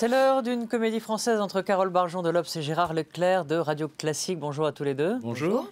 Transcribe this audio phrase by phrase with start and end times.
[0.00, 3.88] C'est l'heure d'une comédie française entre Carole Barjon de l'Obs et Gérard Leclerc de Radio
[3.88, 4.38] Classique.
[4.38, 5.18] Bonjour à tous les deux.
[5.18, 5.66] Bonjour.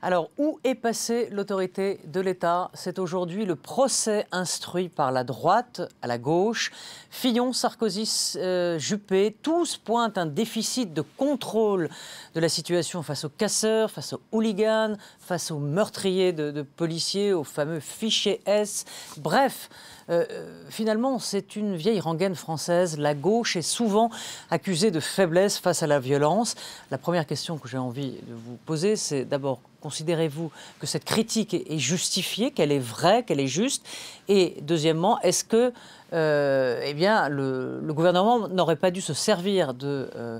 [0.00, 2.70] Alors, où est passée l'autorité de l'État?
[2.74, 6.70] C'est aujourd'hui le procès instruit par la droite à la gauche.
[7.10, 11.88] Fillon, Sarkozy, euh, Juppé, tous pointent un déficit de contrôle
[12.34, 17.32] de la situation face aux casseurs, face aux hooligans, face aux meurtriers de, de policiers,
[17.32, 18.84] aux fameux fichiers S.
[19.16, 19.68] Bref,
[20.10, 20.24] euh,
[20.68, 22.98] finalement, c'est une vieille rengaine française.
[22.98, 24.10] La gauche est souvent
[24.50, 26.54] accusée de faiblesse face à la violence.
[26.90, 31.54] La première question que j'ai envie de vous poser, c'est d'abord, considérez-vous que cette critique
[31.54, 33.86] est justifiée, qu'elle est vraie, qu'elle est juste?
[34.28, 35.72] Et deuxièmement, est-ce que
[36.12, 40.38] euh, eh bien, le, gouvernement n'aurait pas dû se servir de, euh,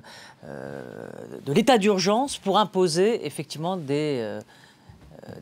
[1.45, 4.41] de l'état d'urgence pour imposer effectivement des.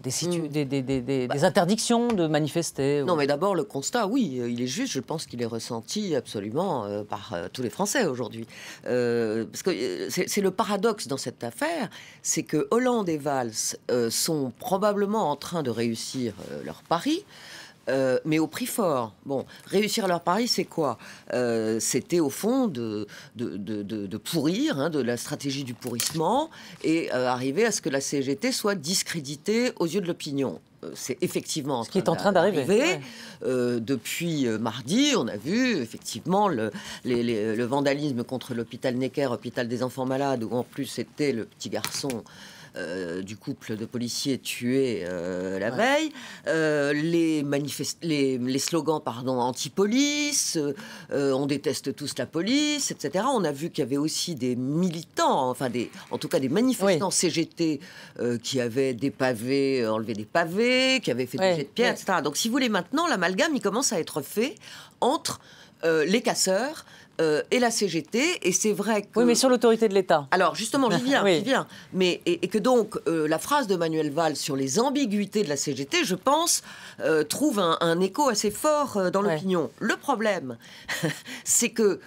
[0.02, 1.45] Des, des, bah.
[1.45, 4.92] interdictions de manifester Non, mais d'abord, le constat, oui, euh, il est juste.
[4.92, 8.46] Je pense qu'il est ressenti absolument euh, par euh, tous les Français aujourd'hui.
[8.82, 11.88] parce que c'est le paradoxe dans cette affaire,
[12.23, 13.52] c'est que Hollande et Valls
[14.10, 17.24] sont probablement en train de réussir leur pari.
[17.88, 19.15] Euh, mais au prix fort.
[19.27, 20.99] Bon, réussir leur pari, c'est quoi?
[21.33, 26.51] Euh, C'était au fond de, de, pourrir, hein, de la stratégie du pourrissement,
[26.85, 30.60] et euh, arriver à ce que la CGT soit discréditée aux yeux de l'opinion
[30.95, 32.99] c'est effectivement ce qui est en train d'arriver.
[33.41, 36.73] depuis mardi, on a vu effectivement le,
[37.05, 41.69] le vandalisme contre l'hôpital Necker, hôpital des enfants malades, où en plus c'était le petit
[41.71, 42.25] garçon
[43.23, 46.10] du couple de policiers tués euh, la veille,
[46.46, 47.45] euh, les,
[48.02, 50.59] les, les, slogans pardon, anti-police,
[51.10, 53.24] on déteste tous la police, etc.
[53.32, 56.48] On a vu qu'il y avait aussi des militants, enfin des, en tout cas des
[56.48, 57.80] manifestants CGT
[58.42, 62.18] qui avaient des pavés, enlevé des pavés, qui avaient fait des jets de pierre, etc.
[62.24, 64.54] Donc si vous voulez maintenant, l'amalgame, il commence à être fait
[65.00, 65.41] entre
[65.84, 66.84] les casseurs,
[67.21, 68.38] euh, et la CGT.
[68.43, 69.19] Et c'est vrai que.
[69.19, 70.27] Oui, mais sur l'autorité de l'État.
[70.31, 71.66] Alors, justement, j'y viens, j'y viens.
[71.93, 75.56] Mais, et, que donc, euh, la phrase de Manuel Valls sur les ambiguïtés de la
[75.56, 76.62] CGT, je pense,
[77.00, 79.71] euh, trouve un, écho assez fort dans l'opinion.
[79.78, 80.56] Le problème,
[81.44, 82.00] c'est que.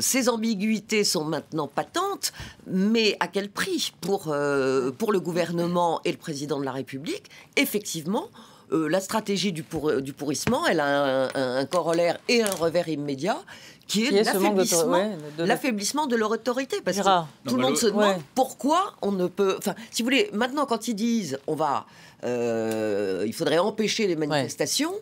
[0.00, 2.32] ces ambiguïtés sont maintenant patentes,
[2.66, 4.34] mais à quel prix pour,
[4.98, 7.30] pour le gouvernement et le président de la République?
[7.56, 8.30] Effectivement,
[8.72, 9.64] euh, la stratégie du,
[10.00, 13.38] du, pourrissement, elle a un, corollaire et un revers immédiat
[13.86, 14.10] qui est,
[15.38, 16.80] l'affaiblissement de, leur autorité.
[16.84, 19.54] Parce que tout le monde se demande pourquoi on ne peut.
[19.58, 21.86] Enfin, si vous voulez, maintenant, quand ils disent on va.
[22.24, 24.94] Euh, il faudrait empêcher les manifestations.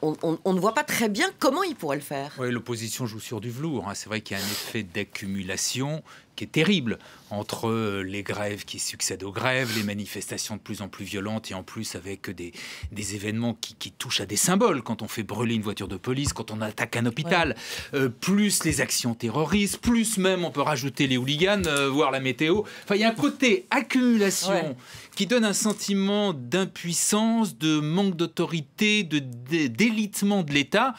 [0.00, 2.32] On, ne voit pas très bien comment ils pourraient le faire.
[2.38, 3.88] Oui, l'opposition joue sur du velours.
[3.88, 3.92] Hein.
[3.94, 6.02] C'est vrai qu'il y a un effet d'accumulation
[6.36, 6.98] qui est terrible
[7.32, 11.50] entre euh, les grèves qui succèdent aux grèves, les manifestations de plus en plus violentes
[11.50, 12.52] et en plus avec des,
[12.92, 15.96] des événements qui, qui, touchent à des symboles, quand on fait brûler une voiture de
[15.96, 17.56] police, quand on attaque un hôpital,
[17.94, 22.20] euh, plus les actions terroristes, plus même on peut rajouter les hooligans, euh, voir la
[22.20, 22.62] météo.
[22.84, 24.76] Enfin, il y a un côté accumulation
[25.16, 30.94] qui donne un sentiment d'impuissance, de manque d'autorité, de d'élitement de l'État,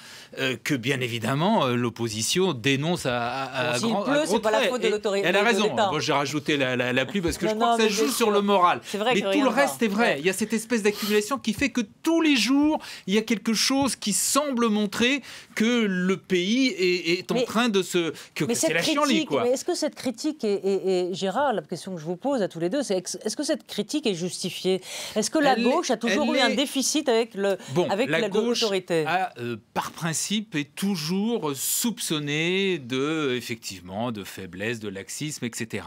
[0.64, 5.23] que bien évidemment l'opposition dénonce à, à, grand, pleut, c'est pas la faute de l'autorité.
[5.24, 5.74] Elle a raison.
[5.74, 8.42] Moi, j'ai rajouté la, la, pluie parce que je crois que ça joue sur le
[8.42, 8.82] moral.
[8.94, 10.18] mais tout le reste est vrai.
[10.20, 13.22] Il y a cette espèce d'accumulation qui fait que tous les jours, il y a
[13.22, 15.22] quelque chose qui semble montrer
[15.56, 18.14] que le pays est, en train de se.
[18.36, 18.82] que, c'est la
[19.26, 19.44] quoi.
[19.44, 22.60] Mais est-ce que cette critique est, Gérard, la question que je vous pose à tous
[22.60, 24.82] les deux, c'est est-ce que cette critique est justifiée?
[25.16, 28.64] Est-ce que la gauche a toujours eu un déficit avec le bon, avec la, gauche
[28.64, 34.90] a, euh, par principe, est toujours soupçonnée de effectivement de faiblesse, de
[35.22, 35.86] etc.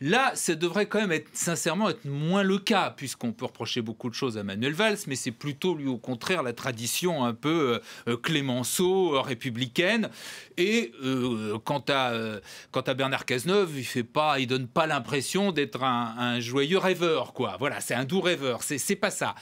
[0.00, 4.10] Là, ça devrait quand même être, sincèrement, être moins le cas, puisqu'on peut reprocher beaucoup
[4.10, 7.80] de choses à Manuel Valls, mais c'est plutôt, lui, au contraire, la tradition un peu
[8.08, 10.10] euh, clémenceau, euh, républicaine.
[10.56, 12.14] Et euh, quant, à,
[12.72, 16.78] quant à Bernard Cazeneuve, il fait pas, il donne pas l'impression d'être un, un, joyeux
[16.78, 17.56] rêveur, quoi.
[17.60, 19.36] Voilà, c'est un doux rêveur, c'est pas ça.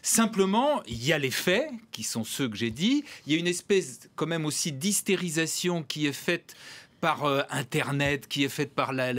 [0.00, 3.04] Simplement, il y a les faits, qui sont ceux que j'ai dit.
[3.26, 6.54] Il y a une espèce, quand même, aussi d'hystérisation qui est faite
[7.04, 9.12] par euh, Internet, qui est faite par les,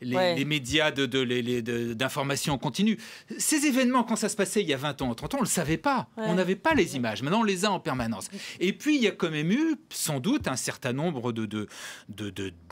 [0.00, 2.96] les, médias d'information de, de, continue.
[3.36, 5.44] Ces événements, quand ça se passait il y a 20 ans, 30 ans, on ne
[5.44, 6.08] le savait pas.
[6.16, 7.22] On n'avait pas les images.
[7.22, 8.30] Maintenant, on les a en permanence.
[8.58, 11.68] Et puis, il y a quand même eu, sans doute, un certain nombre de,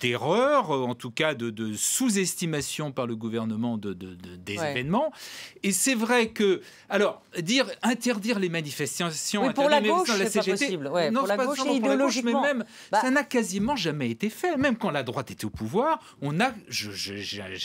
[0.00, 5.12] d'erreurs, en tout cas de, sous-estimation par le gouvernement de, des événements.
[5.62, 9.10] Et c'est vrai que, alors, dire interdire les manifestations,
[9.52, 10.90] pour la gauche, c'est pas possible.
[11.12, 14.56] non, pour la gauche, idéologiquement, mais même, bah ça n'a quasiment jamais été fait fait.
[14.56, 16.52] Même quand la droite était au pouvoir, on a.
[16.68, 16.90] Je,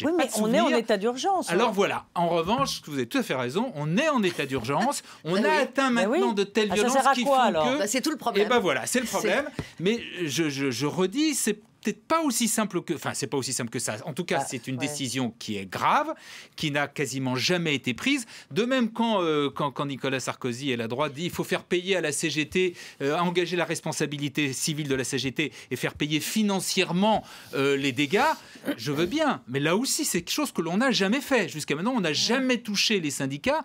[0.06, 1.50] oui, mais on est en état d'urgence.
[1.50, 1.74] Alors hein.
[1.74, 2.06] voilà.
[2.16, 3.72] En revanche, vous avez tout à fait raison.
[3.76, 5.04] On est en état d'urgence.
[5.26, 7.80] On a atteint maintenant de telles ah, violences qui font que.
[7.80, 8.46] Bah, c'est tout le problème.
[8.46, 9.46] Et ben voilà, c'est le problème.
[9.80, 12.94] Mais je, je redis, c'est peut-être pas aussi simple que.
[12.94, 13.98] Enfin, c'est pas aussi simple que ça.
[14.06, 16.14] En tout cas, ah, c'est une décision qui est grave,
[16.56, 18.26] qui n'a quasiment jamais été prise.
[18.52, 21.98] De même, quand, euh, quand, Nicolas Sarkozy et la droite dit il faut faire payer
[21.98, 27.24] à la CGT, euh, engager la responsabilité civile de la CGT et faire payer financièrement
[27.54, 28.22] euh, les dégâts,
[28.78, 29.42] je veux bien.
[29.48, 31.50] Mais là aussi, c'est quelque chose que l'on n'a jamais fait.
[31.50, 33.64] Jusqu'à maintenant, on n'a jamais touché les syndicats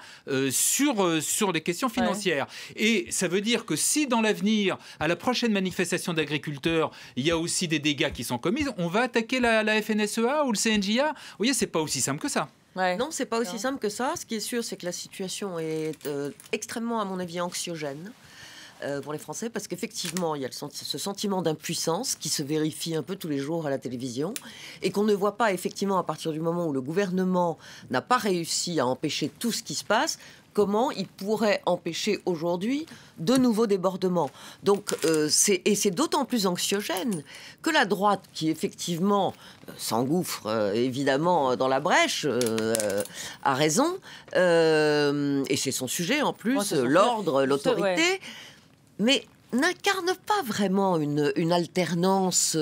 [0.51, 2.47] sur, sur les questions financières.
[2.77, 7.31] Et ça veut dire que si dans l'avenir, à la prochaine manifestation d'agriculteurs, il y
[7.31, 11.09] a aussi des dégâts qui sont commises, on va attaquer la, FNSEA ou le CNJA.
[11.09, 12.49] Vous voyez, c'est pas aussi simple que ça.
[12.77, 12.97] Ouais.
[12.97, 14.15] Non, c'est pas aussi simple que ça.
[14.17, 18.13] Ce qui est sûr, c'est que la situation est euh, extrêmement, à mon avis, anxiogène.
[18.85, 22.95] Euh, pour les Français, parce qu'effectivement, il y a ce sentiment d'impuissance qui se vérifie
[22.95, 24.35] un peu tous les jours à la télévision,
[24.83, 27.59] et qu'on ne voit pas effectivement à partir du moment où le gouvernement
[27.91, 30.21] n'a pas réussi à empêcher tout ce qui se passe,
[30.59, 32.85] comment il pourrait empêcher aujourd'hui
[33.21, 34.29] de nouveaux débordements.
[34.65, 37.23] Donc, euh, c'est, et c'est d'autant plus anxiogène
[37.63, 39.35] que la droite, qui effectivement
[39.69, 42.27] euh, s'engouffre euh, évidemment dans la brèche,
[43.45, 43.99] a raison,
[44.35, 48.21] et c'est son sujet en plus, l'ordre, l'autorité,
[48.99, 52.57] mais n'incarne pas vraiment une, une alternance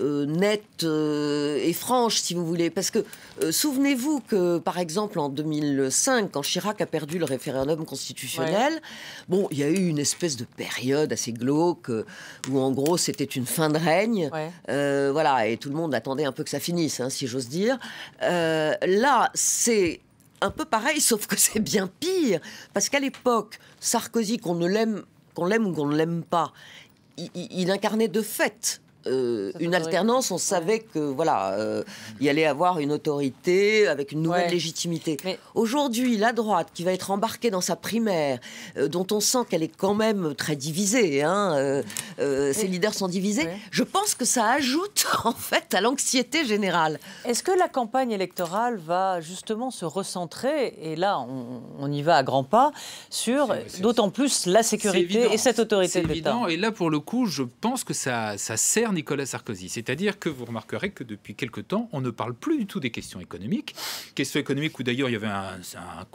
[0.00, 2.70] euh, nette euh, et franche, si vous voulez.
[2.70, 3.04] Parce que
[3.42, 8.80] euh, souvenez-vous que, par exemple, en 2005, quand Chirac a perdu le référendum constitutionnel,
[9.28, 11.90] bon, il y a eu une espèce de période assez glauque
[12.50, 14.30] où, en gros, c'était une fin de règne.
[14.66, 17.78] voilà, et tout le monde attendait un peu que ça finisse, hein, si j'ose dire.
[18.20, 20.00] là, c'est
[20.40, 22.40] un peu pareil, sauf que c'est bien pire.
[22.72, 25.02] Parce qu'à l'époque, Sarkozy, qu'on ne l'aime
[25.38, 26.52] qu'on l'aime ou qu'on ne l'aime pas,
[27.16, 31.84] il, incarnait de fait euh, une alternance, on savait que voilà, euh,
[32.20, 35.16] il allait avoir une autorité avec une nouvelle légitimité.
[35.54, 38.40] Aujourd'hui, la droite qui va être embarquée dans sa primaire,
[38.76, 41.82] euh, dont on sent qu'elle est quand même très divisée, hein,
[42.18, 43.48] ses leaders sont divisés.
[43.70, 46.98] Je pense que ça ajoute en fait à l'anxiété générale.
[47.24, 51.20] Est-ce que la campagne électorale va justement se recentrer et là,
[51.78, 52.72] on, y va à grands pas
[53.10, 56.36] sur d'autant plus la sécurité et cette autorité de l'État.
[56.48, 59.68] Et là, pour le coup, je pense que ça, ça sert Nicolas Sarkozy.
[59.68, 62.90] C'est-à-dire que vous remarquerez que depuis quelque temps, on ne parle plus du tout des
[62.90, 63.74] questions économiques.
[64.14, 65.58] Questions économiques où d'ailleurs il y avait un,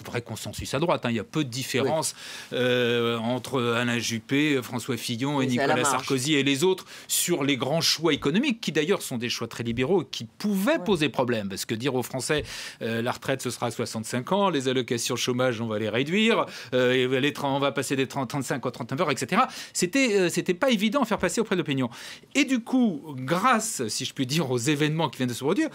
[0.06, 1.06] vrai consensus à droite.
[1.06, 1.10] Hein.
[1.12, 2.16] Il y a peu de différence
[2.52, 7.82] euh, entre Alain Juppé, François Fillon et Nicolas Sarkozy et les autres sur les grands
[7.82, 11.50] choix économiques, qui d'ailleurs sont des choix très libéraux, qui pouvaient poser problème.
[11.50, 12.44] Parce que dire aux Français,
[12.82, 16.46] euh, la retraite ce sera à 65 ans, les allocations chômage on va les réduire,
[16.74, 19.44] euh, et les, on va passer des 30, 35 à 39 heures, etc.
[19.74, 21.90] C'était, c'était pas évident à faire passer auprès de l'opinion.
[22.36, 25.70] Et du coup, grâce, si je puis dire, aux événements qui viennent de se produire,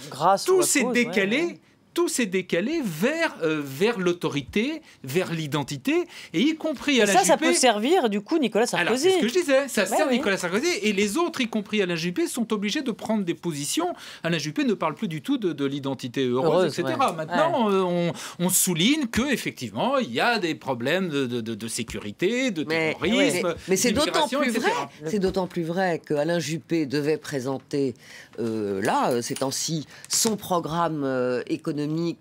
[0.46, 1.60] tout s'est décalé
[1.94, 7.24] tout s'est décalé vers, euh, vers l'autorité, vers l'identité, et y compris à la ça,
[7.24, 9.04] ça peut servir du coup Nicolas Sarkozy.
[9.04, 11.96] C'est ce que je disais, ça sert Nicolas Sarkozy, et les autres, y compris Alain
[11.96, 13.94] Juppé, sont obligés de prendre des positions.
[14.22, 16.96] Alain Juppé ne parle plus du tout de, l'identité heureuse, etc.
[17.16, 22.50] Maintenant, euh, on, on, souligne que effectivement, il y a des problèmes de, de, sécurité,
[22.50, 23.54] de terrorisme.
[23.68, 24.70] Mais, c'est d'autant plus vrai.
[25.06, 27.94] C'est d'autant plus vrai que Alain Juppé devait présenter
[28.38, 31.04] euh, là, ces temps-ci, son programme
[31.46, 31.77] économique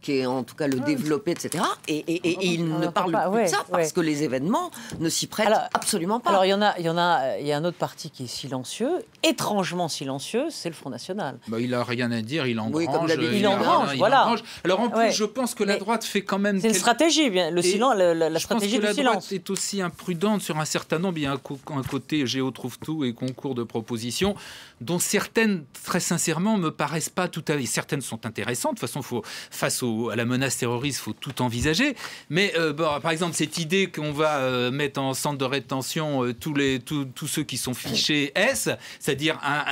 [0.07, 1.63] et en tout cas le développer, etc.
[1.87, 2.03] Et,
[2.45, 6.29] il ne parle plus de ça parce que les événements ne s'y prêtent absolument pas.
[6.29, 8.09] Alors il y en a, il y en a, il y a un autre parti
[8.09, 8.91] qui est silencieux,
[9.23, 11.39] étrangement silencieux, c'est le Front National.
[11.47, 12.75] Bah, il a rien à dire, il engrange.
[12.75, 12.87] Oui,
[13.33, 14.35] il, engrange, voilà.
[14.63, 16.59] Alors en plus, je pense que la droite fait quand même.
[16.59, 17.51] C'est une stratégie, bien.
[17.51, 21.17] Le silence, la, stratégie pense que la droite est aussi imprudente sur un certain nombre.
[21.17, 24.35] Il y a un, côté Géo trouve tout et concours de propositions
[24.81, 27.65] dont certaines, très sincèrement, me paraissent pas tout à fait.
[27.65, 28.75] Certaines sont intéressantes.
[28.75, 31.95] De toute façon, faut face à la menace terroriste, il faut tout envisager.
[32.29, 36.33] Mais euh, par exemple, cette idée qu'on va euh, mettre en centre de rétention euh,
[36.33, 39.63] tous, les, tous, ceux qui sont fichés S, c'est-à-dire un,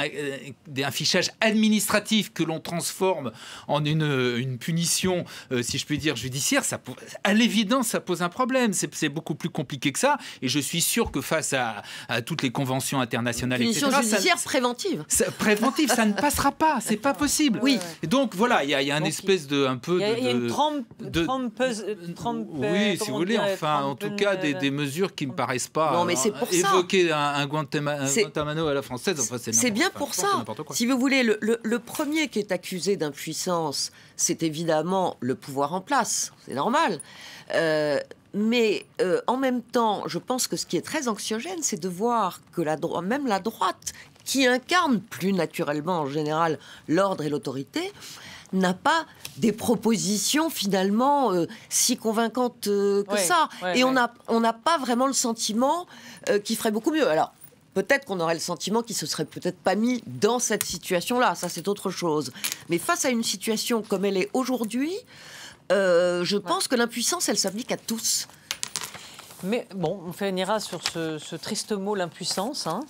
[0.83, 3.31] un, fichage administratif que l'on transforme
[3.67, 5.25] en une, une punition,
[5.61, 6.79] si je puis dire, judiciaire, ça,
[7.23, 8.71] à l'évidence, ça pose un problème.
[8.73, 10.17] C'est beaucoup plus compliqué que ça.
[10.41, 11.83] Et je suis sûr que face à,
[12.25, 15.03] toutes les conventions internationales, punition judiciaire préventive.
[15.07, 16.79] Ça, préventive, ça ne passera pas.
[16.81, 17.59] C'est pas possible.
[17.61, 17.79] Oui.
[18.03, 20.31] donc voilà, il y a, y a un espèce de un peu il y a
[20.31, 25.27] une trompe, de, oui, si vous voulez, enfin, en tout cas, des, des, mesures qui
[25.27, 29.19] me paraissent pas non, mais pour évoquer un, un, Guantanamo à la française.
[29.19, 30.45] Enfin, c'est bien pour ça.
[30.71, 35.81] Si vous voulez, le, le, premier qui est accusé d'impuissance, c'est évidemment le pouvoir en
[35.81, 36.31] place.
[36.45, 36.99] C'est normal.
[37.53, 37.99] Euh,
[38.33, 41.87] mais euh, en même temps, je pense que ce qui est très anxiogène, c'est de
[41.87, 43.93] voir que la même la droite,
[44.25, 47.93] qui incarne plus naturellement en général l'ordre et l'autorité,
[48.53, 49.05] n'a pas
[49.37, 53.49] des propositions finalement euh, si convaincantes euh, que ça.
[53.73, 55.87] et on n'a on pas vraiment le sentiment
[56.43, 57.07] qu'il ferait beaucoup mieux.
[57.07, 57.33] Alors,
[57.75, 61.35] peut-être qu'on aurait le sentiment qu'il se serait peut-être pas mis dans cette situation-là.
[61.35, 62.31] Ça, c'est autre chose.
[62.69, 64.95] Mais face à une situation comme elle est aujourd'hui,
[65.71, 68.27] euh, je pense que l'impuissance, elle s'applique à tous.
[69.43, 72.65] Mais bon, on finira sur ce, triste mot, l'impuissance.
[72.65, 72.81] Hein.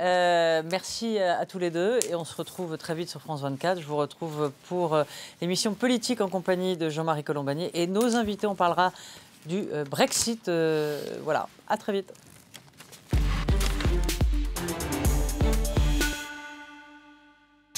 [0.00, 3.80] Euh, merci à, tous les deux et on se retrouve très vite sur France 24.
[3.80, 5.04] Je vous retrouve pour euh,
[5.40, 8.46] l'émission politique en compagnie de Jean-Marie Colombani et nos invités.
[8.46, 8.92] On parlera
[9.46, 10.50] du Brexit.
[11.22, 12.12] voilà, à très vite.